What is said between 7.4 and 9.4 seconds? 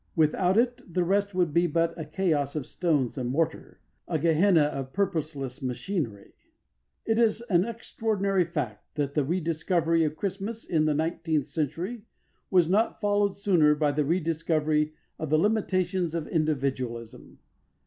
an extraordinary fact that the